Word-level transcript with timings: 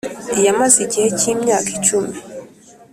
Yamaze 0.45 0.77
igihe 0.85 1.07
cy’imyaka 1.19 1.69
icumi 1.77 2.13